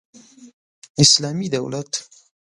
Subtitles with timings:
[1.03, 2.09] اسلامي دولت